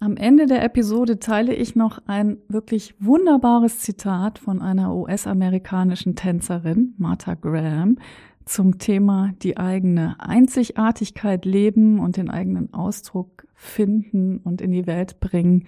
Am 0.00 0.16
Ende 0.16 0.46
der 0.46 0.62
Episode 0.62 1.18
teile 1.18 1.52
ich 1.52 1.74
noch 1.74 1.98
ein 2.06 2.38
wirklich 2.46 2.94
wunderbares 3.00 3.80
Zitat 3.80 4.38
von 4.38 4.62
einer 4.62 4.94
US-amerikanischen 4.94 6.14
Tänzerin, 6.14 6.94
Martha 6.98 7.34
Graham, 7.34 7.98
zum 8.44 8.78
Thema 8.78 9.32
die 9.42 9.56
eigene 9.56 10.14
Einzigartigkeit 10.20 11.44
leben 11.44 11.98
und 11.98 12.16
den 12.16 12.30
eigenen 12.30 12.72
Ausdruck 12.72 13.48
finden 13.56 14.38
und 14.38 14.60
in 14.60 14.70
die 14.70 14.86
Welt 14.86 15.18
bringen. 15.18 15.66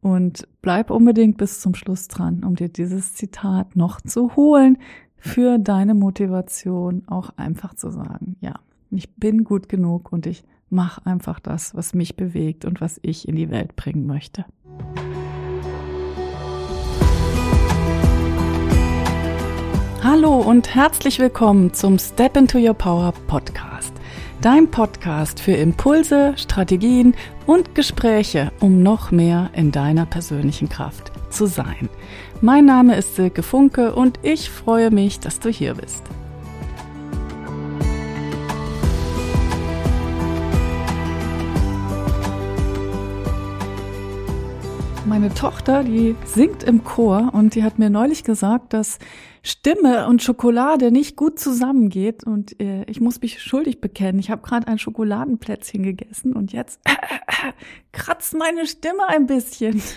Und 0.00 0.46
bleib 0.62 0.92
unbedingt 0.92 1.36
bis 1.36 1.60
zum 1.60 1.74
Schluss 1.74 2.06
dran, 2.06 2.44
um 2.44 2.54
dir 2.54 2.68
dieses 2.68 3.14
Zitat 3.14 3.74
noch 3.74 4.00
zu 4.00 4.36
holen 4.36 4.78
für 5.16 5.58
deine 5.58 5.94
Motivation, 5.94 7.02
auch 7.08 7.30
einfach 7.36 7.74
zu 7.74 7.90
sagen, 7.90 8.36
ja, 8.40 8.54
ich 8.92 9.12
bin 9.16 9.42
gut 9.42 9.68
genug 9.68 10.12
und 10.12 10.26
ich 10.26 10.44
mache 10.72 11.04
einfach 11.04 11.38
das, 11.38 11.74
was 11.74 11.94
mich 11.94 12.16
bewegt 12.16 12.64
und 12.64 12.80
was 12.80 12.98
ich 13.02 13.28
in 13.28 13.36
die 13.36 13.50
Welt 13.50 13.76
bringen 13.76 14.06
möchte. 14.06 14.44
Hallo 20.02 20.38
und 20.38 20.74
herzlich 20.74 21.20
willkommen 21.20 21.74
zum 21.74 21.98
Step 21.98 22.36
into 22.36 22.58
Your 22.58 22.74
Power 22.74 23.12
Podcast. 23.28 23.92
Dein 24.40 24.68
Podcast 24.68 25.38
für 25.38 25.52
Impulse, 25.52 26.34
Strategien 26.36 27.14
und 27.46 27.76
Gespräche, 27.76 28.50
um 28.58 28.82
noch 28.82 29.12
mehr 29.12 29.50
in 29.54 29.70
deiner 29.70 30.06
persönlichen 30.06 30.68
Kraft 30.68 31.12
zu 31.30 31.46
sein. 31.46 31.88
Mein 32.40 32.64
Name 32.64 32.96
ist 32.96 33.14
Silke 33.14 33.44
Funke 33.44 33.94
und 33.94 34.18
ich 34.22 34.50
freue 34.50 34.90
mich, 34.90 35.20
dass 35.20 35.38
du 35.38 35.48
hier 35.48 35.74
bist. 35.74 36.02
Meine 45.04 45.34
Tochter, 45.34 45.82
die 45.82 46.14
singt 46.24 46.62
im 46.62 46.84
Chor 46.84 47.30
und 47.32 47.56
die 47.56 47.64
hat 47.64 47.78
mir 47.78 47.90
neulich 47.90 48.22
gesagt, 48.22 48.72
dass 48.72 49.00
Stimme 49.42 50.06
und 50.06 50.22
Schokolade 50.22 50.92
nicht 50.92 51.16
gut 51.16 51.40
zusammengeht 51.40 52.24
und 52.24 52.58
äh, 52.60 52.84
ich 52.84 53.00
muss 53.00 53.20
mich 53.20 53.42
schuldig 53.42 53.80
bekennen. 53.80 54.20
Ich 54.20 54.30
habe 54.30 54.42
gerade 54.42 54.68
ein 54.68 54.78
Schokoladenplätzchen 54.78 55.82
gegessen 55.82 56.34
und 56.34 56.52
jetzt 56.52 56.80
äh, 56.84 56.92
äh, 57.48 57.52
kratzt 57.90 58.34
meine 58.34 58.66
Stimme 58.66 59.08
ein 59.08 59.26
bisschen. 59.26 59.82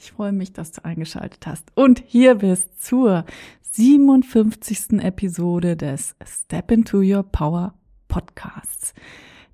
Ich 0.00 0.12
freue 0.12 0.30
mich, 0.30 0.52
dass 0.52 0.70
du 0.70 0.84
eingeschaltet 0.84 1.44
hast 1.44 1.72
und 1.74 2.04
hier 2.06 2.36
bist 2.36 2.80
zur 2.80 3.24
57. 3.72 5.00
Episode 5.00 5.76
des 5.76 6.14
Step 6.24 6.70
into 6.70 6.98
Your 6.98 7.24
Power 7.24 7.74
Podcasts. 8.06 8.94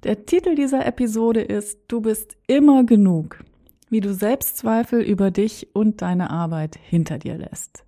Der 0.02 0.26
Titel 0.26 0.54
dieser 0.54 0.84
Episode 0.84 1.40
ist 1.40 1.78
Du 1.88 2.02
bist 2.02 2.36
immer 2.46 2.84
genug 2.84 3.42
wie 3.94 4.00
du 4.00 4.12
Selbstzweifel 4.12 5.02
über 5.02 5.30
dich 5.30 5.68
und 5.72 6.02
deine 6.02 6.30
Arbeit 6.30 6.76
hinter 6.82 7.16
dir 7.16 7.38
lässt. 7.38 7.84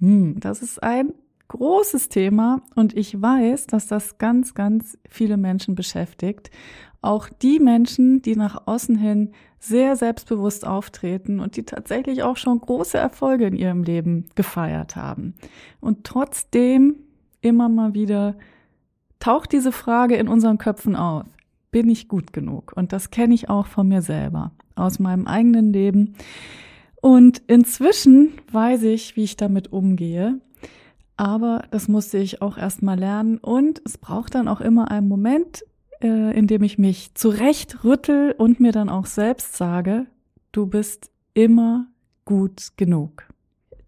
Hm, 0.00 0.40
das 0.40 0.62
ist 0.62 0.82
ein 0.82 1.12
großes 1.48 2.08
Thema 2.08 2.62
und 2.74 2.96
ich 2.96 3.20
weiß, 3.20 3.66
dass 3.66 3.86
das 3.86 4.16
ganz, 4.16 4.54
ganz 4.54 4.96
viele 5.06 5.36
Menschen 5.36 5.74
beschäftigt. 5.74 6.50
Auch 7.02 7.28
die 7.28 7.60
Menschen, 7.60 8.22
die 8.22 8.34
nach 8.34 8.66
außen 8.66 8.96
hin 8.96 9.32
sehr 9.58 9.96
selbstbewusst 9.96 10.66
auftreten 10.66 11.40
und 11.40 11.58
die 11.58 11.64
tatsächlich 11.64 12.22
auch 12.22 12.38
schon 12.38 12.58
große 12.58 12.96
Erfolge 12.96 13.44
in 13.44 13.56
ihrem 13.56 13.82
Leben 13.82 14.30
gefeiert 14.36 14.96
haben. 14.96 15.34
Und 15.82 16.04
trotzdem 16.04 16.96
immer 17.42 17.68
mal 17.68 17.92
wieder 17.92 18.36
taucht 19.18 19.52
diese 19.52 19.70
Frage 19.70 20.16
in 20.16 20.28
unseren 20.28 20.56
Köpfen 20.56 20.96
auf. 20.96 21.26
Bin 21.72 21.90
ich 21.90 22.08
gut 22.08 22.32
genug? 22.32 22.72
Und 22.74 22.94
das 22.94 23.10
kenne 23.10 23.34
ich 23.34 23.50
auch 23.50 23.66
von 23.66 23.86
mir 23.86 24.00
selber 24.00 24.52
aus 24.76 24.98
meinem 24.98 25.26
eigenen 25.26 25.72
Leben. 25.72 26.14
Und 27.00 27.42
inzwischen 27.46 28.32
weiß 28.52 28.82
ich, 28.84 29.16
wie 29.16 29.24
ich 29.24 29.36
damit 29.36 29.72
umgehe. 29.72 30.40
Aber 31.16 31.64
das 31.70 31.88
musste 31.88 32.18
ich 32.18 32.42
auch 32.42 32.58
erst 32.58 32.82
mal 32.82 32.98
lernen. 32.98 33.38
Und 33.38 33.80
es 33.84 33.98
braucht 33.98 34.34
dann 34.34 34.48
auch 34.48 34.60
immer 34.60 34.90
einen 34.90 35.08
Moment, 35.08 35.64
äh, 36.02 36.36
in 36.36 36.46
dem 36.46 36.62
ich 36.62 36.78
mich 36.78 37.14
zurecht 37.14 37.84
rüttel 37.84 38.34
und 38.36 38.60
mir 38.60 38.72
dann 38.72 38.88
auch 38.88 39.06
selbst 39.06 39.56
sage, 39.56 40.06
du 40.52 40.66
bist 40.66 41.10
immer 41.34 41.86
gut 42.24 42.72
genug. 42.76 43.28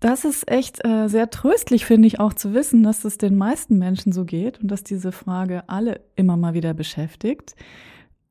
Das 0.00 0.24
ist 0.24 0.48
echt 0.48 0.84
äh, 0.86 1.08
sehr 1.08 1.28
tröstlich, 1.28 1.84
finde 1.84 2.06
ich, 2.06 2.20
auch 2.20 2.32
zu 2.32 2.54
wissen, 2.54 2.84
dass 2.84 3.04
es 3.04 3.18
den 3.18 3.36
meisten 3.36 3.78
Menschen 3.78 4.12
so 4.12 4.24
geht 4.24 4.60
und 4.60 4.68
dass 4.70 4.84
diese 4.84 5.10
Frage 5.10 5.68
alle 5.68 6.00
immer 6.14 6.36
mal 6.36 6.54
wieder 6.54 6.72
beschäftigt. 6.72 7.56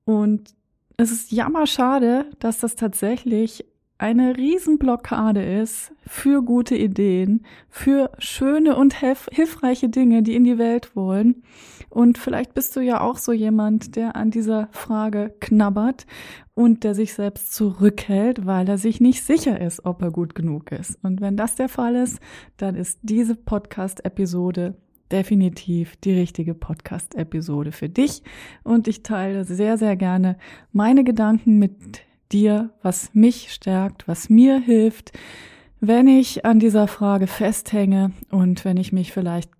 Und 0.05 0.55
es 0.97 1.11
ist 1.11 1.31
jammerschade, 1.31 2.25
dass 2.39 2.57
das 2.57 2.75
tatsächlich 2.75 3.65
eine 3.99 4.37
Riesenblockade 4.37 5.43
ist 5.43 5.91
für 6.05 6.43
gute 6.43 6.75
Ideen, 6.75 7.45
für 7.69 8.11
schöne 8.19 8.75
und 8.75 8.95
hilfreiche 8.95 9.89
Dinge, 9.89 10.21
die 10.21 10.35
in 10.35 10.43
die 10.43 10.57
Welt 10.57 10.95
wollen. 10.95 11.43
Und 11.89 12.17
vielleicht 12.17 12.53
bist 12.53 12.75
du 12.75 12.79
ja 12.79 13.01
auch 13.01 13.17
so 13.17 13.31
jemand, 13.31 13.95
der 13.95 14.15
an 14.15 14.29
dieser 14.29 14.69
Frage 14.71 15.33
knabbert 15.39 16.05
und 16.53 16.83
der 16.83 16.93
sich 16.93 17.13
selbst 17.13 17.53
zurückhält, 17.53 18.45
weil 18.45 18.67
er 18.69 18.77
sich 18.77 18.99
nicht 18.99 19.23
sicher 19.23 19.59
ist, 19.59 19.85
ob 19.85 20.01
er 20.01 20.11
gut 20.11 20.35
genug 20.35 20.71
ist. 20.71 20.99
Und 21.03 21.21
wenn 21.21 21.37
das 21.37 21.55
der 21.55 21.69
Fall 21.69 21.95
ist, 21.95 22.19
dann 22.57 22.75
ist 22.75 22.99
diese 23.01 23.35
Podcast-Episode 23.35 24.75
definitiv 25.12 25.95
die 25.97 26.13
richtige 26.13 26.53
Podcast-Episode 26.53 27.72
für 27.72 27.90
dich. 27.90 28.23
Und 28.63 28.88
ich 28.88 29.03
teile 29.03 29.45
sehr, 29.45 29.78
sehr 29.78 29.95
gerne 29.95 30.38
meine 30.72 31.03
Gedanken 31.03 31.59
mit 31.59 32.01
dir, 32.31 32.72
was 32.81 33.13
mich 33.13 33.51
stärkt, 33.51 34.07
was 34.07 34.29
mir 34.29 34.59
hilft, 34.59 35.12
wenn 35.79 36.07
ich 36.07 36.45
an 36.45 36.59
dieser 36.59 36.88
Frage 36.88 37.28
festhänge 37.28 38.12
und 38.31 38.66
wenn 38.66 38.78
ich 38.78 38.91
mich 38.91 39.13
vielleicht 39.13 39.51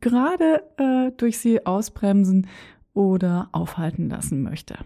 gerade 0.00 0.62
äh, 0.76 1.12
durch 1.16 1.38
sie 1.38 1.64
ausbremsen 1.64 2.46
oder 2.94 3.48
aufhalten 3.52 4.08
lassen 4.08 4.42
möchte. 4.42 4.76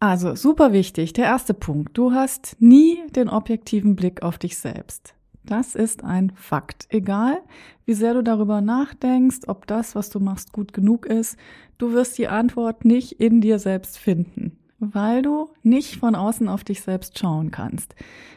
Also 0.00 0.36
super 0.36 0.72
wichtig, 0.72 1.12
der 1.12 1.24
erste 1.24 1.54
Punkt. 1.54 1.98
Du 1.98 2.12
hast 2.12 2.56
nie 2.60 2.98
den 3.16 3.28
objektiven 3.28 3.96
Blick 3.96 4.22
auf 4.22 4.38
dich 4.38 4.56
selbst. 4.56 5.14
Das 5.48 5.74
ist 5.74 6.04
ein 6.04 6.30
Fakt. 6.34 6.86
Egal, 6.90 7.40
wie 7.86 7.94
sehr 7.94 8.12
du 8.12 8.22
darüber 8.22 8.60
nachdenkst, 8.60 9.48
ob 9.48 9.66
das, 9.66 9.94
was 9.94 10.10
du 10.10 10.20
machst, 10.20 10.52
gut 10.52 10.74
genug 10.74 11.06
ist, 11.06 11.38
du 11.78 11.92
wirst 11.94 12.18
die 12.18 12.28
Antwort 12.28 12.84
nicht 12.84 13.12
in 13.12 13.40
dir 13.40 13.58
selbst 13.58 13.96
finden, 13.96 14.58
weil 14.78 15.22
du 15.22 15.48
nicht 15.62 15.96
von 15.96 16.14
außen 16.14 16.50
auf 16.50 16.64
dich 16.64 16.82
selbst 16.82 17.18
schauen 17.18 17.50
kannst. 17.50 17.94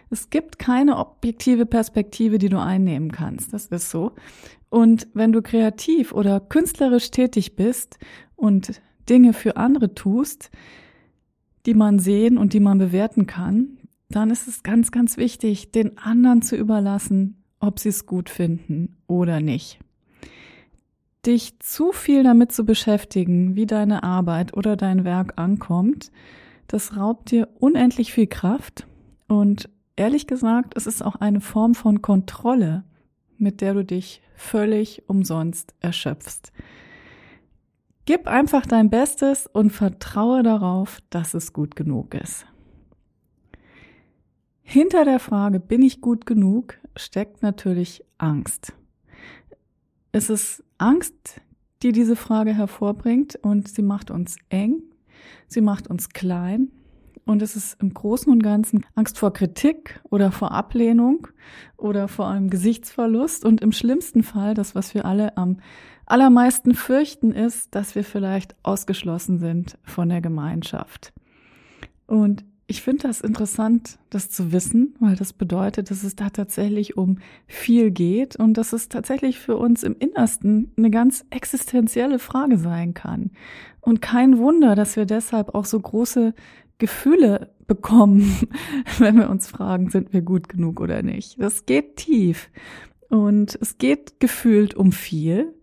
Es 0.10 0.30
gibt 0.30 0.58
keine 0.58 0.98
objektive 0.98 1.66
Perspektive, 1.66 2.38
die 2.38 2.48
du 2.48 2.60
einnehmen 2.60 3.12
kannst. 3.12 3.52
Das 3.52 3.66
ist 3.66 3.90
so. 3.90 4.14
Und 4.70 5.10
wenn 5.14 5.34
du 5.34 5.42
kreativ 5.42 6.14
oder 6.14 6.40
künstlerisch 6.40 7.12
tätig 7.12 7.58
bist 7.58 8.00
und 8.38 8.82
Dinge 9.10 9.34
für 9.34 9.58
andere 9.58 9.94
tust, 9.96 10.50
die 11.66 11.74
man 11.74 12.00
sehen 12.00 12.38
und 12.38 12.54
die 12.54 12.62
man 12.62 12.78
bewerten 12.78 13.28
kann, 13.28 13.80
dann 14.12 14.30
ist 14.30 14.48
es 14.48 14.64
ganz, 14.64 14.92
ganz 14.92 15.18
wichtig, 15.18 15.72
den 15.72 15.98
anderen 15.98 16.42
zu 16.42 16.56
überlassen, 16.56 17.44
ob 17.60 17.80
sie 17.80 17.90
es 17.90 18.06
gut 18.06 18.30
finden 18.30 18.98
oder 19.08 19.40
nicht. 19.40 19.80
Dich 21.26 21.60
zu 21.60 21.92
viel 21.92 22.24
damit 22.24 22.52
zu 22.52 22.66
beschäftigen, 22.66 23.56
wie 23.56 23.68
deine 23.68 24.04
Arbeit 24.04 24.56
oder 24.56 24.76
dein 24.76 25.06
Werk 25.06 25.34
ankommt, 25.36 26.12
das 26.68 26.96
raubt 26.96 27.32
dir 27.32 27.50
unendlich 27.60 28.14
viel 28.14 28.28
Kraft 28.28 28.88
und 29.28 29.70
ehrlich 29.96 30.26
gesagt, 30.26 30.74
es 30.76 30.88
ist 30.88 31.04
auch 31.04 31.18
eine 31.18 31.42
Form 31.42 31.76
von 31.76 32.02
Kontrolle, 32.02 32.84
mit 33.38 33.62
der 33.62 33.74
du 33.74 33.86
dich 33.86 34.22
völlig 34.36 35.04
umsonst 35.08 35.76
erschöpfst. 35.80 36.52
Gib 38.06 38.28
einfach 38.28 38.66
dein 38.66 38.90
Bestes 38.90 39.48
und 39.48 39.70
vertraue 39.70 40.44
darauf, 40.44 41.00
dass 41.12 41.34
es 41.34 41.54
gut 41.54 41.76
genug 41.76 42.16
ist. 42.16 42.46
Hinter 44.72 45.04
der 45.04 45.20
Frage, 45.20 45.60
bin 45.60 45.82
ich 45.82 46.00
gut 46.00 46.26
genug, 46.26 46.80
steckt 46.96 47.44
natürlich 47.44 48.06
Angst. 48.18 48.72
Es 50.14 50.30
ist 50.30 50.64
Angst, 50.78 51.42
die 51.84 51.92
diese 51.92 52.16
Frage 52.16 52.54
hervorbringt 52.54 53.36
und 53.36 53.68
sie 53.68 53.82
macht 53.82 54.12
uns 54.12 54.38
eng, 54.48 54.82
sie 55.50 55.60
macht 55.60 55.90
uns 55.90 56.08
klein 56.08 56.70
und 57.26 57.42
es 57.42 57.58
ist 57.58 57.82
im 57.82 57.94
Großen 57.94 58.32
und 58.32 58.42
Ganzen 58.44 58.86
Angst 58.96 59.20
vor 59.20 59.34
Kritik 59.34 60.00
oder 60.10 60.32
vor 60.32 60.54
Ablehnung 60.54 61.28
oder 61.76 62.08
vor 62.08 62.30
einem 62.30 62.50
Gesichtsverlust 62.50 63.44
und 63.44 63.60
im 63.60 63.74
schlimmsten 63.74 64.24
Fall, 64.24 64.54
das, 64.54 64.74
was 64.74 64.94
wir 64.94 65.04
alle 65.04 65.36
am 65.36 65.60
allermeisten 66.06 66.76
fürchten, 66.76 67.34
ist, 67.34 67.76
dass 67.76 67.94
wir 67.94 68.06
vielleicht 68.06 68.56
ausgeschlossen 68.64 69.38
sind 69.38 69.78
von 69.84 70.08
der 70.08 70.22
Gemeinschaft. 70.22 71.12
Und 72.08 72.46
ich 72.72 72.82
finde 72.82 73.04
das 73.10 73.20
interessant, 73.20 74.00
das 74.10 74.30
zu 74.30 74.54
wissen, 74.54 74.96
weil 75.02 75.18
das 75.18 75.34
bedeutet, 75.34 75.92
dass 75.92 76.04
es 76.04 76.16
da 76.16 76.30
tatsächlich 76.30 76.96
um 76.96 77.18
viel 77.46 77.92
geht 77.92 78.38
und 78.38 78.54
dass 78.54 78.72
es 78.72 78.88
tatsächlich 78.88 79.40
für 79.40 79.58
uns 79.58 79.84
im 79.84 79.98
Innersten 80.00 80.72
eine 80.78 80.90
ganz 80.90 81.26
existenzielle 81.32 82.18
Frage 82.18 82.58
sein 82.58 82.94
kann. 82.94 83.32
Und 83.82 84.02
kein 84.02 84.38
Wunder, 84.38 84.76
dass 84.76 84.96
wir 84.96 85.04
deshalb 85.04 85.54
auch 85.54 85.66
so 85.66 85.82
große 85.82 86.34
Gefühle 86.78 87.50
bekommen, 87.68 88.48
wenn 89.00 89.18
wir 89.18 89.30
uns 89.30 89.50
fragen, 89.50 89.90
sind 89.90 90.14
wir 90.14 90.22
gut 90.22 90.48
genug 90.48 90.80
oder 90.80 91.04
nicht. 91.04 91.42
Das 91.42 91.66
geht 91.66 91.98
tief 91.98 92.50
und 93.10 93.58
es 93.60 93.80
geht 93.80 94.22
gefühlt 94.22 94.76
um 94.76 94.94
viel. 94.94 95.54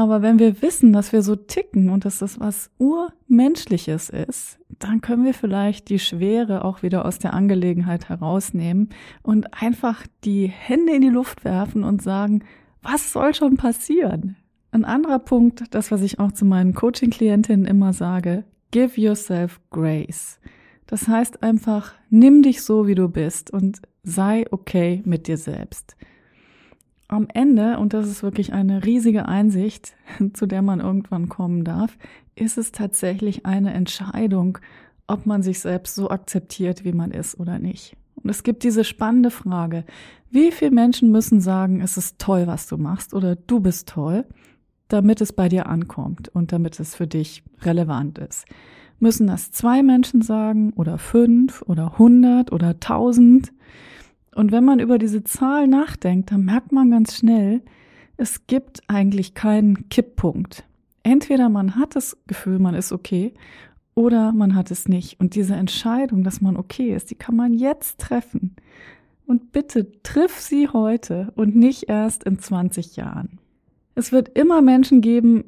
Aber 0.00 0.22
wenn 0.22 0.38
wir 0.38 0.62
wissen, 0.62 0.94
dass 0.94 1.12
wir 1.12 1.20
so 1.20 1.36
ticken 1.36 1.90
und 1.90 2.06
dass 2.06 2.20
das 2.20 2.40
was 2.40 2.70
urmenschliches 2.78 4.08
ist, 4.08 4.58
dann 4.78 5.02
können 5.02 5.26
wir 5.26 5.34
vielleicht 5.34 5.90
die 5.90 5.98
Schwere 5.98 6.64
auch 6.64 6.82
wieder 6.82 7.04
aus 7.04 7.18
der 7.18 7.34
Angelegenheit 7.34 8.08
herausnehmen 8.08 8.88
und 9.22 9.62
einfach 9.62 10.06
die 10.24 10.46
Hände 10.46 10.94
in 10.94 11.02
die 11.02 11.10
Luft 11.10 11.44
werfen 11.44 11.84
und 11.84 12.00
sagen, 12.00 12.44
was 12.80 13.12
soll 13.12 13.34
schon 13.34 13.58
passieren? 13.58 14.36
Ein 14.70 14.86
anderer 14.86 15.18
Punkt, 15.18 15.64
das, 15.74 15.90
was 15.90 16.00
ich 16.00 16.18
auch 16.18 16.32
zu 16.32 16.46
meinen 16.46 16.72
Coaching-Klientinnen 16.72 17.66
immer 17.66 17.92
sage, 17.92 18.44
give 18.70 18.98
yourself 18.98 19.60
grace. 19.68 20.40
Das 20.86 21.08
heißt 21.08 21.42
einfach, 21.42 21.92
nimm 22.08 22.40
dich 22.40 22.62
so, 22.62 22.86
wie 22.86 22.94
du 22.94 23.10
bist 23.10 23.50
und 23.50 23.82
sei 24.02 24.46
okay 24.50 25.02
mit 25.04 25.28
dir 25.28 25.36
selbst 25.36 25.94
am 27.10 27.26
Ende, 27.32 27.78
und 27.78 27.92
das 27.92 28.08
ist 28.08 28.22
wirklich 28.22 28.52
eine 28.52 28.84
riesige 28.84 29.26
Einsicht, 29.26 29.94
zu 30.32 30.46
der 30.46 30.62
man 30.62 30.80
irgendwann 30.80 31.28
kommen 31.28 31.64
darf, 31.64 31.96
ist 32.34 32.56
es 32.56 32.72
tatsächlich 32.72 33.46
eine 33.46 33.72
Entscheidung, 33.72 34.58
ob 35.06 35.26
man 35.26 35.42
sich 35.42 35.60
selbst 35.60 35.96
so 35.96 36.10
akzeptiert, 36.10 36.84
wie 36.84 36.92
man 36.92 37.10
ist 37.10 37.38
oder 37.38 37.58
nicht. 37.58 37.96
Und 38.14 38.30
es 38.30 38.42
gibt 38.42 38.62
diese 38.62 38.84
spannende 38.84 39.30
Frage, 39.30 39.84
wie 40.30 40.52
viele 40.52 40.70
Menschen 40.70 41.10
müssen 41.10 41.40
sagen, 41.40 41.80
es 41.80 41.96
ist 41.96 42.18
toll, 42.18 42.46
was 42.46 42.68
du 42.68 42.76
machst 42.76 43.14
oder 43.14 43.34
du 43.34 43.60
bist 43.60 43.88
toll, 43.88 44.24
damit 44.88 45.20
es 45.20 45.32
bei 45.32 45.48
dir 45.48 45.66
ankommt 45.66 46.28
und 46.28 46.52
damit 46.52 46.78
es 46.78 46.94
für 46.94 47.06
dich 47.06 47.42
relevant 47.62 48.18
ist. 48.18 48.44
Müssen 49.00 49.26
das 49.26 49.50
zwei 49.50 49.82
Menschen 49.82 50.22
sagen 50.22 50.72
oder 50.74 50.98
fünf 50.98 51.62
oder 51.62 51.98
hundert 51.98 52.52
oder 52.52 52.78
tausend? 52.78 53.52
Und 54.34 54.52
wenn 54.52 54.64
man 54.64 54.80
über 54.80 54.98
diese 54.98 55.24
Zahl 55.24 55.66
nachdenkt, 55.66 56.30
dann 56.30 56.44
merkt 56.44 56.72
man 56.72 56.90
ganz 56.90 57.16
schnell, 57.16 57.62
es 58.16 58.46
gibt 58.46 58.82
eigentlich 58.88 59.34
keinen 59.34 59.88
Kipppunkt. 59.88 60.64
Entweder 61.02 61.48
man 61.48 61.76
hat 61.76 61.96
das 61.96 62.16
Gefühl, 62.26 62.58
man 62.58 62.74
ist 62.74 62.92
okay, 62.92 63.34
oder 63.94 64.32
man 64.32 64.54
hat 64.54 64.70
es 64.70 64.88
nicht. 64.88 65.18
Und 65.18 65.34
diese 65.34 65.54
Entscheidung, 65.54 66.22
dass 66.22 66.40
man 66.40 66.56
okay 66.56 66.94
ist, 66.94 67.10
die 67.10 67.16
kann 67.16 67.34
man 67.34 67.54
jetzt 67.54 67.98
treffen. 67.98 68.54
Und 69.26 69.52
bitte 69.52 69.90
triff 70.02 70.38
sie 70.38 70.68
heute 70.68 71.32
und 71.34 71.56
nicht 71.56 71.88
erst 71.88 72.24
in 72.24 72.38
20 72.38 72.96
Jahren. 72.96 73.38
Es 73.94 74.12
wird 74.12 74.28
immer 74.30 74.62
Menschen 74.62 75.00
geben, 75.00 75.44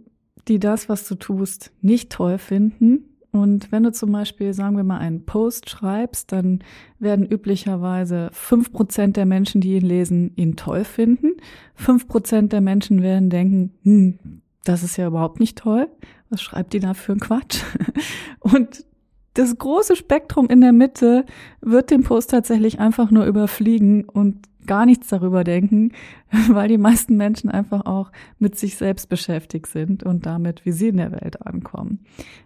die 0.49 0.59
das, 0.59 0.89
was 0.89 1.07
du 1.07 1.15
tust, 1.15 1.73
nicht 1.81 2.11
toll 2.11 2.39
finden 2.39 3.12
und 3.33 3.73
wenn 3.73 3.83
du 3.83 3.93
zum 3.93 4.13
Beispiel, 4.13 4.53
sagen 4.53 4.77
wir 4.77 4.85
mal, 4.85 4.99
einen 4.99 5.25
Post 5.25 5.71
schreibst, 5.71 6.33
dann 6.33 6.61
werden 6.99 7.27
üblicherweise 7.27 8.29
fünf 8.33 8.73
Prozent 8.73 9.17
der 9.17 9.25
Menschen, 9.25 9.63
die 9.63 9.77
ihn 9.77 9.87
lesen, 9.87 10.33
ihn 10.37 10.55
toll 10.55 10.85
finden. 10.85 11.33
Fünf 11.75 12.07
Prozent 12.09 12.53
der 12.53 12.61
Menschen 12.61 13.01
werden 13.01 13.31
denken, 13.31 13.73
hm, 13.85 14.43
das 14.65 14.83
ist 14.83 14.99
ja 14.99 15.07
überhaupt 15.07 15.41
nicht 15.41 15.57
toll. 15.57 15.89
Was 16.29 16.43
schreibt 16.43 16.75
die 16.75 16.81
da 16.81 16.93
für 16.93 17.13
ein 17.13 17.21
Quatsch? 17.21 17.63
Und 18.41 18.85
das 19.33 19.57
große 19.57 19.97
Spektrum 19.97 20.49
in 20.49 20.61
der 20.61 20.75
Mitte 20.75 21.25
wird 21.63 21.91
den 21.91 22.03
Post 22.03 22.31
tatsächlich 22.31 22.81
einfach 22.81 23.11
nur 23.11 23.25
überfliegen 23.25 24.05
und 24.05 24.47
gar 24.67 24.85
nichts 24.85 25.09
darüber 25.09 25.43
denken, 25.43 25.93
weil 26.51 26.69
die 26.69 26.77
meisten 26.77 27.17
Menschen 27.17 27.49
einfach 27.49 27.87
auch 27.87 28.13
mit 28.39 28.59
sich 28.59 28.77
selbst 28.77 29.09
beschäftigt 29.09 29.69
sind 29.69 30.03
und 30.03 30.27
damit, 30.27 30.67
wie 30.67 30.73
sie 30.73 30.89
in 30.89 30.99
der 30.99 31.13
Welt 31.13 31.47
ankommen. 31.47 32.01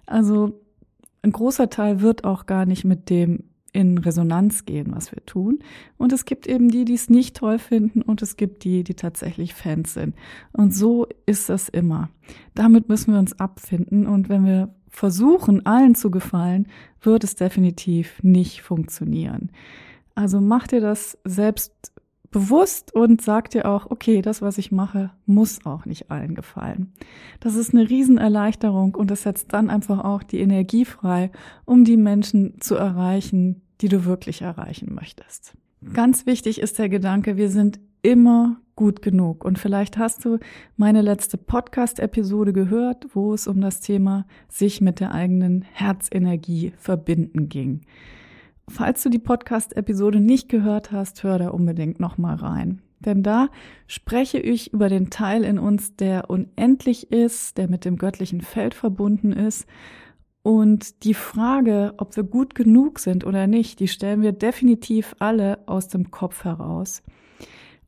Also 0.07 0.61
ein 1.27 1.33
großer 1.33 1.69
Teil 1.69 2.01
wird 2.01 2.25
auch 2.25 2.47
gar 2.47 2.67
nicht 2.67 2.85
mit 2.85 3.11
dem 3.11 3.45
in 3.73 3.99
Resonanz 3.99 4.65
gehen, 4.65 4.93
was 4.95 5.13
wir 5.13 5.27
tun. 5.27 5.59
Und 5.99 6.15
es 6.15 6.25
gibt 6.25 6.47
eben 6.47 6.71
die, 6.71 6.87
die 6.87 6.95
es 6.95 7.11
nicht 7.11 7.37
toll 7.37 7.59
finden 7.59 8.01
und 8.01 8.23
es 8.23 8.39
gibt 8.39 8.65
die, 8.65 8.85
die 8.85 8.95
tatsächlich 8.95 9.53
Fans 9.53 9.93
sind. 9.93 10.15
Und 10.53 10.75
so 10.75 11.07
ist 11.27 11.51
das 11.51 11.69
immer. 11.69 12.09
Damit 12.55 12.89
müssen 12.89 13.13
wir 13.13 13.19
uns 13.19 13.39
abfinden 13.39 14.07
und 14.07 14.31
wenn 14.31 14.47
wir 14.47 14.75
versuchen, 14.89 15.67
allen 15.67 15.95
zu 15.95 16.11
gefallen, 16.11 16.69
wird 17.03 17.23
es 17.23 17.35
definitiv 17.35 18.19
nicht 18.23 18.63
funktionieren. 18.63 19.51
Also 20.15 20.41
mach 20.41 20.67
dir 20.67 20.81
das 20.81 21.19
selbst 21.25 21.93
bewusst 22.31 22.95
und 22.95 23.23
sag 23.23 23.51
dir 23.51 23.67
auch, 23.67 23.91
okay, 23.91 24.23
das, 24.23 24.43
was 24.43 24.59
ich 24.59 24.73
mache, 24.73 25.11
muss 25.27 25.65
auch 25.65 25.87
nicht 25.87 26.11
allen 26.11 26.35
gefallen. 26.35 26.93
Das 27.41 27.55
ist 27.55 27.75
eine 27.75 27.89
Riesenerleichterung 27.89 28.95
und 28.95 29.11
das 29.11 29.23
setzt 29.23 29.53
dann 29.53 29.71
einfach 29.71 30.05
auch 30.05 30.23
die 30.23 30.41
Energie 30.41 30.85
frei, 30.85 31.31
um 31.65 31.85
die 31.85 31.97
Menschen 31.97 32.61
zu 32.61 32.75
erreichen, 32.75 33.63
die 33.81 33.89
du 33.89 34.05
wirklich 34.05 34.43
erreichen 34.43 34.95
möchtest. 34.95 35.55
Ganz 35.93 36.27
wichtig 36.27 36.61
ist 36.61 36.79
der 36.79 36.89
Gedanke, 36.89 37.37
wir 37.37 37.51
sind 37.51 37.79
immer 38.03 38.57
gut 38.77 39.03
genug. 39.03 39.45
Und 39.45 39.59
vielleicht 39.59 39.99
hast 39.99 40.25
du 40.25 40.39
meine 40.77 41.03
letzte 41.03 41.39
Podcast-Episode 41.39 42.53
gehört, 42.53 43.07
wo 43.15 43.35
es 43.35 43.47
um 43.47 43.61
das 43.61 43.81
Thema 43.81 44.27
sich 44.49 44.81
mit 44.81 45.01
der 45.01 45.13
eigenen 45.13 45.63
Herzenergie 45.73 46.73
verbinden 46.77 47.49
ging. 47.49 47.81
Falls 48.69 49.03
du 49.03 49.11
die 49.11 49.19
Podcast-Episode 49.19 50.21
nicht 50.21 50.49
gehört 50.49 50.91
hast, 50.91 51.23
hör 51.23 51.39
da 51.39 51.49
unbedingt 51.49 52.01
nochmal 52.01 52.37
rein. 52.37 52.83
Denn 52.99 53.23
da 53.23 53.49
spreche 53.87 54.39
ich 54.39 54.73
über 54.73 54.89
den 54.89 55.11
Teil 55.11 55.45
in 55.45 55.59
uns, 55.59 55.97
der 55.97 56.31
unendlich 56.31 57.13
ist, 57.13 57.59
der 57.59 57.69
mit 57.69 57.85
dem 57.85 57.97
göttlichen 57.97 58.41
Feld 58.41 58.75
verbunden 58.75 59.33
ist. 59.33 59.67
Und 60.43 61.05
die 61.05 61.15
Frage, 61.15 61.95
ob 61.99 62.17
wir 62.17 62.25
gut 62.25 62.55
genug 62.55 62.99
sind 62.99 63.25
oder 63.25 63.47
nicht, 63.47 63.81
die 63.81 63.89
stellen 63.89 64.23
wir 64.23 64.33
definitiv 64.33 65.15
alle 65.19 65.59
aus 65.67 65.89
dem 65.89 66.11
Kopf 66.11 66.45
heraus. 66.45 67.03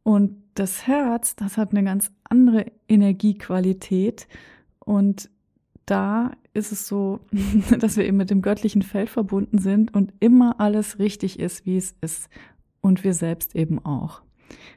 Und 0.02 0.42
das 0.54 0.86
Herz, 0.86 1.36
das 1.36 1.56
hat 1.56 1.70
eine 1.72 1.84
ganz 1.84 2.12
andere 2.25 2.66
Energiequalität. 2.88 4.28
Und 4.80 5.30
da 5.90 6.32
ist 6.55 6.73
es 6.73 6.87
so, 6.87 7.20
dass 7.79 7.96
wir 7.96 8.05
eben 8.05 8.17
mit 8.17 8.31
dem 8.31 8.43
göttlichen 8.43 8.82
Feld 8.82 9.11
verbunden 9.11 9.58
sind 9.58 9.94
und 9.94 10.12
immer 10.20 10.61
alles 10.61 10.99
richtig 10.99 11.38
ist, 11.38 11.67
wie 11.67 11.76
es 11.76 11.94
ist. 12.00 12.29
Und 12.81 13.05
wir 13.05 13.12
selbst 13.12 13.56
eben 13.56 13.85
auch. 13.85 14.23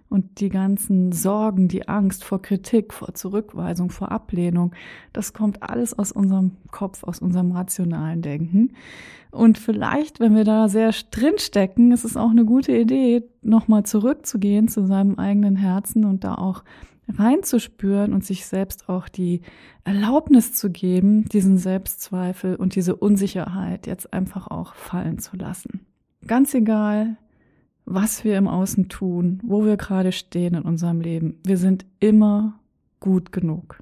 Und 0.10 0.42
die 0.42 0.50
ganzen 0.50 1.14
Sorgen, 1.14 1.70
die 1.70 1.88
Angst 1.88 2.26
vor 2.26 2.42
Kritik, 2.42 2.94
vor 2.94 3.14
Zurückweisung, 3.14 3.90
vor 3.90 4.12
Ablehnung, 4.12 4.74
das 5.14 5.32
kommt 5.32 5.64
alles 5.64 5.98
aus 5.98 6.12
unserem 6.12 6.58
Kopf, 6.72 7.04
aus 7.04 7.20
unserem 7.20 7.54
rationalen 7.54 8.22
Denken. 8.22 8.74
Und 9.32 9.58
vielleicht, 9.58 10.20
wenn 10.20 10.36
wir 10.36 10.44
da 10.44 10.68
sehr 10.68 10.92
drin 11.12 11.36
stecken, 11.38 11.94
ist 11.94 12.04
es 12.04 12.18
auch 12.18 12.32
eine 12.32 12.44
gute 12.44 12.76
Idee, 12.76 13.24
nochmal 13.42 13.84
zurückzugehen 13.84 14.68
zu 14.68 14.86
seinem 14.86 15.18
eigenen 15.18 15.56
Herzen 15.56 16.04
und 16.04 16.26
da 16.26 16.36
auch 16.36 16.64
reinzuspüren 17.18 18.14
und 18.14 18.26
sich 18.26 18.46
selbst 18.46 18.90
auch 18.90 19.10
die 19.10 19.42
Erlaubnis 19.84 20.54
zu 20.54 20.70
geben, 20.70 21.26
diesen 21.26 21.58
Selbstzweifel 21.58 22.56
und 22.56 22.76
diese 22.76 22.96
Unsicherheit 22.96 23.88
jetzt 23.88 24.14
einfach 24.14 24.48
auch 24.48 24.76
fallen 24.76 25.20
zu 25.20 25.36
lassen. 25.36 25.86
Ganz 26.28 26.54
egal, 26.54 27.18
was 27.86 28.24
wir 28.24 28.38
im 28.38 28.48
Außen 28.48 28.90
tun, 28.90 29.40
wo 29.44 29.66
wir 29.66 29.78
gerade 29.78 30.12
stehen 30.12 30.54
in 30.54 30.64
unserem 30.64 31.02
Leben, 31.02 31.40
wir 31.46 31.58
sind 31.58 31.86
immer 32.00 32.60
gut 33.00 33.32
genug. 33.32 33.80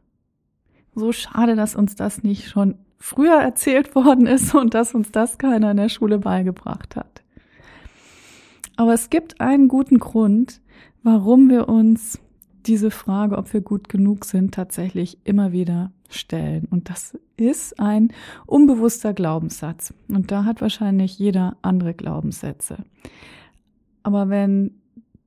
So 0.96 1.12
schade, 1.12 1.56
dass 1.56 1.76
uns 1.76 1.96
das 1.96 2.24
nicht 2.24 2.50
schon 2.50 2.76
früher 2.98 3.40
erzählt 3.40 3.96
worden 3.96 4.26
ist 4.26 4.54
und 4.56 4.74
dass 4.74 4.94
uns 4.94 5.12
das 5.12 5.38
keiner 5.38 5.72
in 5.72 5.78
der 5.78 5.90
Schule 5.90 6.20
beigebracht 6.20 6.96
hat. 6.96 7.24
Aber 8.76 8.94
es 8.94 9.10
gibt 9.10 9.42
einen 9.42 9.68
guten 9.68 10.00
Grund, 10.00 10.62
warum 11.04 11.50
wir 11.50 11.68
uns 11.68 12.20
diese 12.70 12.92
Frage, 12.92 13.38
ob 13.38 13.52
wir 13.52 13.62
gut 13.62 13.90
genug 13.90 14.26
sind, 14.26 14.54
tatsächlich 14.54 15.18
immer 15.24 15.52
wieder 15.52 15.92
stellen. 16.10 16.68
Und 16.70 16.90
das 16.90 17.18
ist 17.36 17.80
ein 17.80 18.14
unbewusster 18.46 19.14
Glaubenssatz. 19.14 19.94
Und 20.08 20.32
da 20.32 20.46
hat 20.46 20.62
wahrscheinlich 20.62 21.18
jeder 21.18 21.58
andere 21.62 21.94
Glaubenssätze. 21.94 22.78
Aber 24.04 24.30
wenn 24.30 24.80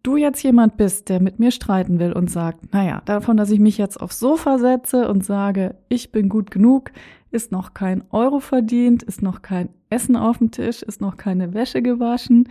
du 0.03 0.17
jetzt 0.17 0.43
jemand 0.43 0.77
bist, 0.77 1.09
der 1.09 1.21
mit 1.21 1.39
mir 1.39 1.51
streiten 1.51 1.99
will 1.99 2.13
und 2.13 2.31
sagt, 2.31 2.73
naja, 2.73 3.03
davon, 3.05 3.37
dass 3.37 3.51
ich 3.51 3.61
mich 3.61 3.79
jetzt 3.79 4.01
aufs 4.01 4.19
Sofa 4.19 4.59
setze 4.59 5.09
und 5.09 5.25
sage, 5.25 5.77
ich 5.89 6.13
bin 6.13 6.29
gut 6.29 6.51
genug, 6.51 6.93
ist 7.31 7.53
noch 7.53 7.75
kein 7.75 8.05
Euro 8.11 8.41
verdient, 8.41 9.03
ist 9.03 9.23
noch 9.23 9.43
kein 9.43 9.69
Essen 9.91 10.17
auf 10.17 10.39
dem 10.39 10.51
Tisch, 10.51 10.83
ist 10.83 11.01
noch 11.01 11.17
keine 11.17 11.55
Wäsche 11.55 11.83
gewaschen, 11.83 12.49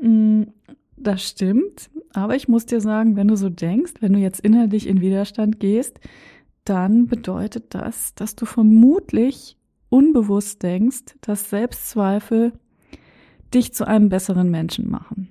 mm, 0.00 0.42
das 0.96 1.22
stimmt, 1.22 1.90
aber 2.12 2.36
ich 2.36 2.48
muss 2.48 2.66
dir 2.66 2.80
sagen, 2.80 3.16
wenn 3.16 3.28
du 3.28 3.36
so 3.36 3.48
denkst, 3.48 3.94
wenn 4.00 4.12
du 4.12 4.18
jetzt 4.18 4.40
innerlich 4.40 4.86
in 4.86 5.00
Widerstand 5.00 5.60
gehst, 5.60 6.00
dann 6.64 7.06
bedeutet 7.06 7.74
das, 7.74 8.14
dass 8.14 8.34
du 8.34 8.46
vermutlich 8.46 9.56
unbewusst 9.88 10.62
denkst, 10.62 11.16
dass 11.20 11.50
Selbstzweifel 11.50 12.52
dich 13.54 13.72
zu 13.72 13.86
einem 13.86 14.08
besseren 14.08 14.50
Menschen 14.50 14.90
machen. 14.90 15.28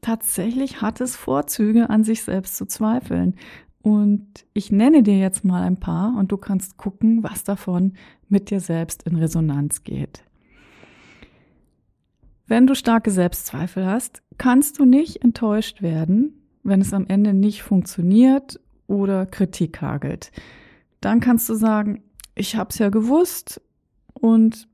Tatsächlich 0.00 0.80
hat 0.82 1.00
es 1.00 1.14
Vorzüge, 1.14 1.90
an 1.90 2.04
sich 2.04 2.22
selbst 2.22 2.56
zu 2.56 2.66
zweifeln. 2.66 3.36
Und 3.82 4.46
ich 4.52 4.72
nenne 4.72 5.02
dir 5.02 5.18
jetzt 5.18 5.44
mal 5.44 5.62
ein 5.62 5.78
paar 5.78 6.16
und 6.16 6.32
du 6.32 6.36
kannst 6.36 6.76
gucken, 6.76 7.22
was 7.22 7.44
davon 7.44 7.94
mit 8.28 8.50
dir 8.50 8.60
selbst 8.60 9.02
in 9.04 9.16
Resonanz 9.16 9.84
geht. 9.84 10.24
Wenn 12.46 12.66
du 12.66 12.74
starke 12.74 13.10
Selbstzweifel 13.10 13.86
hast, 13.86 14.22
kannst 14.42 14.80
du 14.80 14.84
nicht 14.84 15.22
enttäuscht 15.22 15.82
werden, 15.82 16.32
wenn 16.64 16.80
es 16.80 16.92
am 16.92 17.06
Ende 17.06 17.32
nicht 17.32 17.62
funktioniert 17.62 18.58
oder 18.88 19.24
Kritik 19.24 19.80
hagelt. 19.80 20.32
Dann 21.00 21.20
kannst 21.20 21.48
du 21.48 21.54
sagen, 21.54 22.02
ich 22.34 22.56
hab's 22.56 22.78
ja 22.78 22.88
gewusst 22.88 23.60
und 24.14 24.66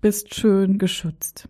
bist 0.00 0.36
schön 0.36 0.78
geschützt. 0.78 1.48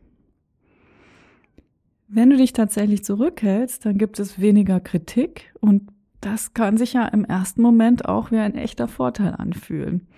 Wenn 2.06 2.30
du 2.30 2.38
dich 2.38 2.54
tatsächlich 2.54 3.04
zurückhältst, 3.04 3.84
dann 3.84 3.98
gibt 3.98 4.18
es 4.18 4.40
weniger 4.40 4.80
Kritik 4.80 5.52
und 5.60 5.90
das 6.22 6.54
kann 6.54 6.78
sich 6.78 6.94
ja 6.94 7.04
im 7.08 7.26
ersten 7.26 7.60
Moment 7.60 8.06
auch 8.06 8.30
wie 8.30 8.38
ein 8.38 8.54
echter 8.54 8.88
Vorteil 8.88 9.34
anfühlen. 9.34 10.08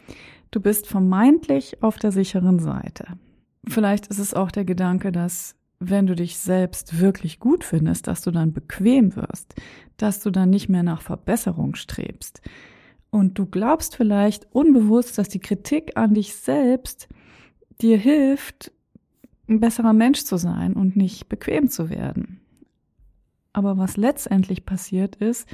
Du 0.52 0.60
bist 0.60 0.86
vermeintlich 0.86 1.82
auf 1.82 1.98
der 1.98 2.12
sicheren 2.12 2.60
Seite. 2.60 3.08
Vielleicht 3.66 4.06
ist 4.06 4.20
es 4.20 4.34
auch 4.34 4.52
der 4.52 4.64
Gedanke, 4.64 5.10
dass 5.10 5.56
wenn 5.80 6.06
du 6.06 6.14
dich 6.14 6.36
selbst 6.36 7.00
wirklich 7.00 7.40
gut 7.40 7.64
findest, 7.64 8.06
dass 8.06 8.20
du 8.20 8.30
dann 8.30 8.52
bequem 8.52 9.16
wirst, 9.16 9.54
dass 9.96 10.20
du 10.20 10.30
dann 10.30 10.50
nicht 10.50 10.68
mehr 10.68 10.82
nach 10.82 11.00
Verbesserung 11.00 11.74
strebst. 11.74 12.42
Und 13.08 13.38
du 13.38 13.46
glaubst 13.46 13.96
vielleicht 13.96 14.46
unbewusst, 14.54 15.18
dass 15.18 15.28
die 15.28 15.40
Kritik 15.40 15.96
an 15.96 16.14
dich 16.14 16.36
selbst 16.36 17.08
dir 17.80 17.96
hilft, 17.96 18.72
ein 19.48 19.58
besserer 19.58 19.94
Mensch 19.94 20.22
zu 20.22 20.36
sein 20.36 20.74
und 20.74 20.96
nicht 20.96 21.28
bequem 21.28 21.68
zu 21.68 21.90
werden. 21.90 22.40
Aber 23.52 23.78
was 23.78 23.96
letztendlich 23.96 24.64
passiert 24.64 25.16
ist, 25.16 25.48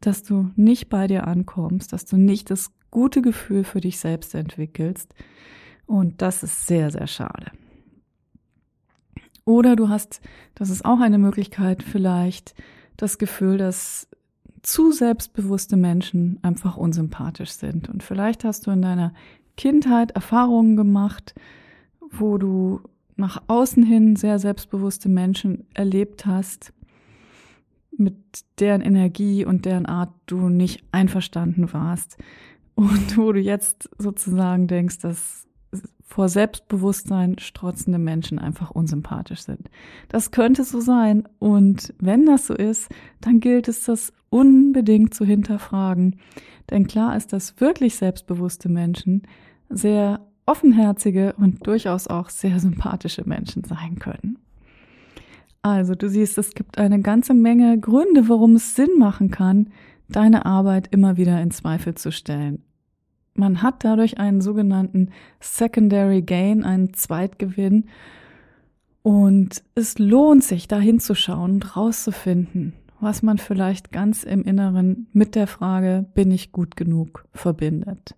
dass 0.00 0.22
du 0.22 0.50
nicht 0.56 0.88
bei 0.88 1.06
dir 1.06 1.26
ankommst, 1.26 1.92
dass 1.92 2.06
du 2.06 2.16
nicht 2.16 2.50
das 2.50 2.70
gute 2.90 3.20
Gefühl 3.20 3.64
für 3.64 3.80
dich 3.80 3.98
selbst 3.98 4.34
entwickelst. 4.34 5.14
Und 5.86 6.22
das 6.22 6.42
ist 6.42 6.66
sehr, 6.66 6.90
sehr 6.90 7.08
schade. 7.08 7.50
Oder 9.46 9.76
du 9.76 9.88
hast, 9.88 10.20
das 10.56 10.68
ist 10.68 10.84
auch 10.84 11.00
eine 11.00 11.18
Möglichkeit, 11.18 11.82
vielleicht 11.82 12.54
das 12.96 13.16
Gefühl, 13.16 13.56
dass 13.56 14.08
zu 14.62 14.90
selbstbewusste 14.90 15.76
Menschen 15.76 16.40
einfach 16.42 16.76
unsympathisch 16.76 17.52
sind. 17.52 17.88
Und 17.88 18.02
vielleicht 18.02 18.42
hast 18.44 18.66
du 18.66 18.72
in 18.72 18.82
deiner 18.82 19.14
Kindheit 19.56 20.10
Erfahrungen 20.10 20.76
gemacht, 20.76 21.34
wo 22.00 22.36
du 22.36 22.80
nach 23.14 23.42
außen 23.46 23.84
hin 23.84 24.16
sehr 24.16 24.40
selbstbewusste 24.40 25.08
Menschen 25.08 25.64
erlebt 25.74 26.26
hast, 26.26 26.72
mit 27.96 28.16
deren 28.58 28.82
Energie 28.82 29.44
und 29.44 29.64
deren 29.64 29.86
Art 29.86 30.12
du 30.26 30.48
nicht 30.48 30.82
einverstanden 30.90 31.72
warst 31.72 32.18
und 32.74 33.16
wo 33.16 33.32
du 33.32 33.40
jetzt 33.40 33.88
sozusagen 33.96 34.66
denkst, 34.66 34.98
dass 34.98 35.45
vor 36.06 36.28
Selbstbewusstsein 36.28 37.38
strotzende 37.38 37.98
Menschen 37.98 38.38
einfach 38.38 38.70
unsympathisch 38.70 39.40
sind. 39.40 39.68
Das 40.08 40.30
könnte 40.30 40.64
so 40.64 40.80
sein 40.80 41.28
und 41.40 41.92
wenn 41.98 42.24
das 42.24 42.46
so 42.46 42.54
ist, 42.54 42.88
dann 43.20 43.40
gilt 43.40 43.68
es, 43.68 43.84
das 43.84 44.12
unbedingt 44.30 45.14
zu 45.14 45.24
hinterfragen. 45.24 46.16
Denn 46.70 46.86
klar 46.86 47.16
ist, 47.16 47.32
dass 47.32 47.60
wirklich 47.60 47.96
selbstbewusste 47.96 48.68
Menschen 48.68 49.22
sehr 49.68 50.20
offenherzige 50.46 51.34
und 51.38 51.66
durchaus 51.66 52.06
auch 52.06 52.30
sehr 52.30 52.60
sympathische 52.60 53.28
Menschen 53.28 53.64
sein 53.64 53.98
können. 53.98 54.38
Also 55.62 55.96
du 55.96 56.08
siehst, 56.08 56.38
es 56.38 56.54
gibt 56.54 56.78
eine 56.78 57.00
ganze 57.00 57.34
Menge 57.34 57.78
Gründe, 57.80 58.28
warum 58.28 58.54
es 58.54 58.76
Sinn 58.76 58.98
machen 58.98 59.32
kann, 59.32 59.70
deine 60.08 60.46
Arbeit 60.46 60.86
immer 60.92 61.16
wieder 61.16 61.42
in 61.42 61.50
Zweifel 61.50 61.96
zu 61.96 62.12
stellen. 62.12 62.62
Man 63.36 63.62
hat 63.62 63.84
dadurch 63.84 64.18
einen 64.18 64.40
sogenannten 64.40 65.10
Secondary 65.40 66.22
Gain, 66.22 66.64
einen 66.64 66.94
Zweitgewinn. 66.94 67.86
Und 69.02 69.62
es 69.74 69.98
lohnt 69.98 70.42
sich, 70.42 70.66
da 70.66 70.78
hinzuschauen 70.78 71.52
und 71.52 71.76
rauszufinden, 71.76 72.72
was 72.98 73.22
man 73.22 73.38
vielleicht 73.38 73.92
ganz 73.92 74.24
im 74.24 74.42
Inneren 74.42 75.06
mit 75.12 75.34
der 75.34 75.46
Frage, 75.46 76.06
bin 76.14 76.30
ich 76.30 76.50
gut 76.50 76.76
genug, 76.76 77.24
verbindet. 77.32 78.16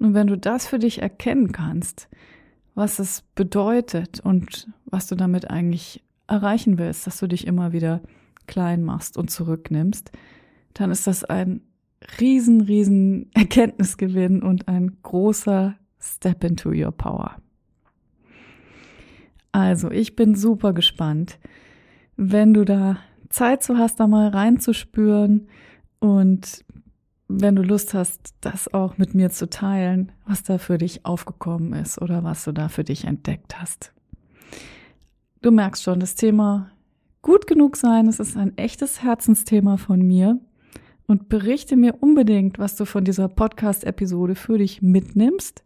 Und 0.00 0.14
wenn 0.14 0.26
du 0.26 0.36
das 0.36 0.66
für 0.66 0.78
dich 0.78 1.02
erkennen 1.02 1.52
kannst, 1.52 2.08
was 2.74 2.98
es 2.98 3.22
bedeutet 3.34 4.20
und 4.20 4.68
was 4.86 5.06
du 5.06 5.14
damit 5.14 5.50
eigentlich 5.50 6.02
erreichen 6.26 6.78
willst, 6.78 7.06
dass 7.06 7.18
du 7.18 7.26
dich 7.26 7.46
immer 7.46 7.72
wieder 7.72 8.00
klein 8.46 8.82
machst 8.82 9.16
und 9.16 9.30
zurücknimmst, 9.30 10.10
dann 10.74 10.90
ist 10.90 11.06
das 11.06 11.24
ein 11.24 11.60
riesen, 12.20 12.60
riesen 12.60 13.30
Erkenntnisgewinn 13.34 14.42
und 14.42 14.68
ein 14.68 14.98
großer 15.02 15.74
Step 16.00 16.44
into 16.44 16.70
your 16.70 16.92
power. 16.92 17.36
Also, 19.52 19.90
ich 19.90 20.14
bin 20.14 20.34
super 20.34 20.72
gespannt, 20.72 21.38
wenn 22.16 22.54
du 22.54 22.64
da 22.64 22.98
Zeit 23.28 23.62
zu 23.62 23.76
hast, 23.76 24.00
da 24.00 24.06
mal 24.06 24.28
reinzuspüren 24.28 25.48
und 25.98 26.64
wenn 27.28 27.56
du 27.56 27.62
Lust 27.62 27.92
hast, 27.92 28.34
das 28.40 28.72
auch 28.72 28.96
mit 28.96 29.14
mir 29.14 29.30
zu 29.30 29.50
teilen, 29.50 30.12
was 30.26 30.42
da 30.42 30.58
für 30.58 30.78
dich 30.78 31.04
aufgekommen 31.04 31.74
ist 31.74 32.00
oder 32.00 32.24
was 32.24 32.44
du 32.44 32.52
da 32.52 32.68
für 32.68 32.84
dich 32.84 33.04
entdeckt 33.04 33.60
hast. 33.60 33.92
Du 35.42 35.50
merkst 35.50 35.82
schon, 35.82 36.00
das 36.00 36.14
Thema 36.14 36.70
gut 37.20 37.46
genug 37.46 37.76
sein, 37.76 38.08
es 38.08 38.18
ist 38.18 38.36
ein 38.36 38.56
echtes 38.56 39.02
Herzensthema 39.02 39.76
von 39.76 40.00
mir 40.00 40.40
und 41.08 41.28
berichte 41.28 41.74
mir 41.74 41.96
unbedingt, 42.00 42.60
was 42.60 42.76
du 42.76 42.84
von 42.84 43.02
dieser 43.02 43.26
Podcast-Episode 43.28 44.36
für 44.36 44.58
dich 44.58 44.82
mitnimmst. 44.82 45.64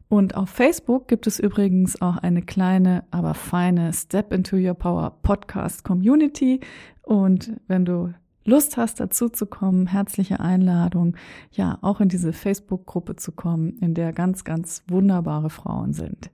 Und 0.09 0.35
auf 0.35 0.49
Facebook 0.49 1.07
gibt 1.07 1.25
es 1.27 1.39
übrigens 1.39 2.01
auch 2.01 2.17
eine 2.17 2.41
kleine, 2.41 3.05
aber 3.11 3.33
feine 3.33 3.93
Step 3.93 4.33
into 4.33 4.57
Your 4.57 4.73
Power 4.73 5.17
Podcast 5.21 5.85
Community. 5.85 6.59
Und 7.03 7.53
wenn 7.67 7.85
du 7.85 8.13
Lust 8.43 8.77
hast, 8.77 8.99
dazu 8.99 9.29
zu 9.29 9.45
kommen, 9.45 9.87
herzliche 9.87 10.39
Einladung, 10.39 11.15
ja, 11.51 11.77
auch 11.81 12.01
in 12.01 12.09
diese 12.09 12.33
Facebook-Gruppe 12.33 13.15
zu 13.15 13.31
kommen, 13.31 13.77
in 13.79 13.93
der 13.93 14.13
ganz, 14.13 14.43
ganz 14.43 14.83
wunderbare 14.87 15.49
Frauen 15.49 15.93
sind. 15.93 16.31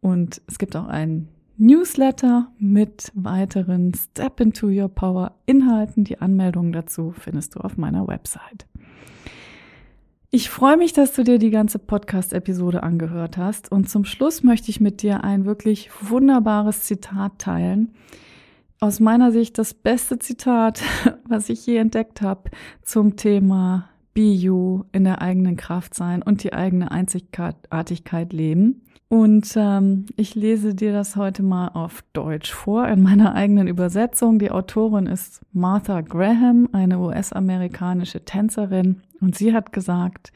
Und 0.00 0.40
es 0.46 0.58
gibt 0.58 0.76
auch 0.76 0.86
einen 0.86 1.28
Newsletter 1.58 2.48
mit 2.58 3.10
weiteren 3.14 3.92
Step 3.94 4.40
into 4.40 4.68
Your 4.68 4.88
Power 4.88 5.36
Inhalten. 5.46 6.04
Die 6.04 6.20
Anmeldung 6.20 6.72
dazu 6.72 7.14
findest 7.18 7.54
du 7.54 7.60
auf 7.60 7.76
meiner 7.76 8.06
Website. 8.06 8.66
Ich 10.30 10.50
freue 10.50 10.76
mich, 10.76 10.92
dass 10.92 11.14
du 11.14 11.24
dir 11.24 11.38
die 11.38 11.50
ganze 11.50 11.78
Podcast-Episode 11.78 12.82
angehört 12.82 13.38
hast. 13.38 13.72
Und 13.72 13.88
zum 13.88 14.04
Schluss 14.04 14.42
möchte 14.42 14.70
ich 14.70 14.80
mit 14.80 15.00
dir 15.00 15.24
ein 15.24 15.46
wirklich 15.46 15.88
wunderbares 16.02 16.82
Zitat 16.82 17.38
teilen. 17.38 17.94
Aus 18.78 19.00
meiner 19.00 19.32
Sicht 19.32 19.56
das 19.56 19.72
beste 19.72 20.18
Zitat, 20.18 20.82
was 21.28 21.48
ich 21.48 21.64
je 21.66 21.76
entdeckt 21.76 22.20
habe 22.20 22.50
zum 22.82 23.16
Thema 23.16 23.88
Be 24.12 24.32
You 24.32 24.84
in 24.92 25.04
der 25.04 25.22
eigenen 25.22 25.56
Kraft 25.56 25.94
sein 25.94 26.22
und 26.22 26.42
die 26.42 26.52
eigene 26.52 26.90
Einzigartigkeit 26.90 28.32
leben. 28.32 28.82
Und 29.08 29.54
ähm, 29.56 30.06
ich 30.16 30.34
lese 30.34 30.74
dir 30.74 30.92
das 30.92 31.16
heute 31.16 31.42
mal 31.42 31.68
auf 31.68 32.02
Deutsch 32.12 32.52
vor, 32.52 32.88
in 32.88 33.02
meiner 33.02 33.34
eigenen 33.34 33.68
Übersetzung. 33.68 34.38
Die 34.38 34.50
Autorin 34.50 35.06
ist 35.06 35.40
Martha 35.52 36.00
Graham, 36.00 36.68
eine 36.72 36.98
US-amerikanische 36.98 38.24
Tänzerin. 38.24 39.02
Und 39.20 39.36
sie 39.36 39.54
hat 39.54 39.72
gesagt, 39.72 40.32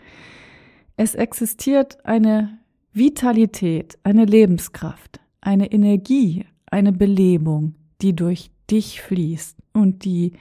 es 0.97 1.15
existiert 1.15 2.05
eine 2.07 2.59
Vitalität, 2.93 3.99
eine 4.03 4.25
Lebenskraft, 4.25 5.21
eine 5.41 5.73
Energie, 5.73 6.47
eine 6.67 6.93
Belebung, 6.93 7.75
die 8.03 8.15
durch 8.15 8.51
dich 8.71 9.01
fließt 9.01 9.59
und 9.73 10.05
die 10.05 10.33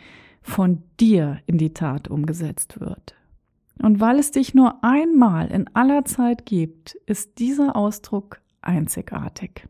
von 0.41 0.83
dir 0.99 1.39
in 1.45 1.57
die 1.57 1.73
Tat 1.73 2.07
umgesetzt 2.07 2.79
wird. 2.79 3.15
Und 3.81 3.99
weil 3.99 4.19
es 4.19 4.31
dich 4.31 4.53
nur 4.53 4.83
einmal 4.83 5.47
in 5.47 5.73
aller 5.73 6.05
Zeit 6.05 6.45
gibt, 6.45 6.95
ist 7.05 7.39
dieser 7.39 7.75
Ausdruck 7.75 8.41
einzigartig. 8.61 9.67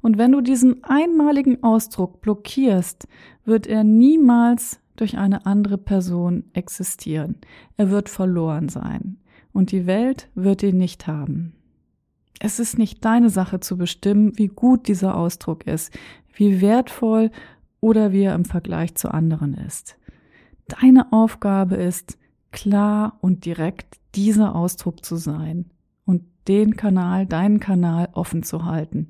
Und 0.00 0.18
wenn 0.18 0.32
du 0.32 0.40
diesen 0.40 0.84
einmaligen 0.84 1.62
Ausdruck 1.62 2.20
blockierst, 2.20 3.08
wird 3.44 3.66
er 3.66 3.84
niemals 3.84 4.80
durch 4.96 5.16
eine 5.16 5.46
andere 5.46 5.78
Person 5.78 6.44
existieren. 6.52 7.36
Er 7.76 7.90
wird 7.90 8.08
verloren 8.08 8.68
sein. 8.68 9.18
Und 9.52 9.70
die 9.70 9.86
Welt 9.86 10.28
wird 10.34 10.62
ihn 10.62 10.78
nicht 10.78 11.06
haben. 11.06 11.54
Es 12.44 12.58
ist 12.58 12.76
nicht 12.76 13.02
deine 13.06 13.30
Sache 13.30 13.60
zu 13.60 13.78
bestimmen, 13.78 14.36
wie 14.36 14.48
gut 14.48 14.86
dieser 14.86 15.16
Ausdruck 15.16 15.66
ist, 15.66 15.98
wie 16.34 16.60
wertvoll 16.60 17.30
oder 17.80 18.12
wie 18.12 18.24
er 18.24 18.34
im 18.34 18.44
Vergleich 18.44 18.94
zu 18.96 19.08
anderen 19.14 19.54
ist. 19.54 19.96
Deine 20.68 21.10
Aufgabe 21.10 21.76
ist, 21.76 22.18
klar 22.52 23.16
und 23.22 23.46
direkt 23.46 23.96
dieser 24.14 24.54
Ausdruck 24.54 25.06
zu 25.06 25.16
sein 25.16 25.70
und 26.04 26.24
den 26.46 26.76
Kanal, 26.76 27.24
deinen 27.24 27.60
Kanal 27.60 28.10
offen 28.12 28.42
zu 28.42 28.66
halten. 28.66 29.08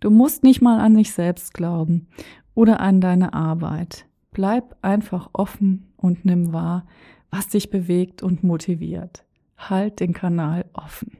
Du 0.00 0.08
musst 0.08 0.42
nicht 0.42 0.62
mal 0.62 0.80
an 0.80 0.94
dich 0.94 1.12
selbst 1.12 1.52
glauben 1.52 2.08
oder 2.54 2.80
an 2.80 3.02
deine 3.02 3.34
Arbeit. 3.34 4.06
bleib 4.30 4.76
einfach 4.80 5.28
offen 5.34 5.92
und 5.98 6.24
nimm 6.24 6.54
wahr, 6.54 6.86
was 7.28 7.48
dich 7.48 7.68
bewegt 7.68 8.22
und 8.22 8.42
motiviert. 8.42 9.26
Halt 9.58 10.00
den 10.00 10.14
Kanal 10.14 10.64
offen. 10.72 11.18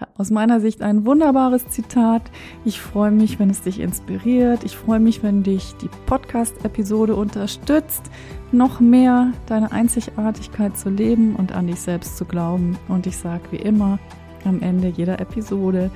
Ja, 0.00 0.08
aus 0.16 0.30
meiner 0.30 0.60
Sicht 0.60 0.82
ein 0.82 1.04
wunderbares 1.06 1.68
Zitat. 1.68 2.22
Ich 2.64 2.80
freue 2.80 3.10
mich, 3.10 3.38
wenn 3.38 3.50
es 3.50 3.62
dich 3.62 3.80
inspiriert. 3.80 4.64
Ich 4.64 4.76
freue 4.76 5.00
mich, 5.00 5.22
wenn 5.22 5.42
dich 5.42 5.74
die 5.80 5.90
Podcast-Episode 6.06 7.14
unterstützt, 7.14 8.10
noch 8.52 8.80
mehr 8.80 9.32
deine 9.46 9.72
Einzigartigkeit 9.72 10.76
zu 10.76 10.90
leben 10.90 11.36
und 11.36 11.52
an 11.52 11.66
dich 11.66 11.80
selbst 11.80 12.16
zu 12.16 12.24
glauben. 12.24 12.78
Und 12.88 13.06
ich 13.06 13.16
sage 13.16 13.42
wie 13.50 13.56
immer 13.56 13.98
am 14.44 14.62
Ende 14.62 14.88
jeder 14.88 15.20
Episode, 15.20 15.90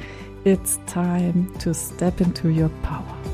it's 0.44 0.78
time 0.86 1.46
to 1.62 1.72
step 1.72 2.20
into 2.20 2.48
your 2.48 2.70
power. 2.82 3.33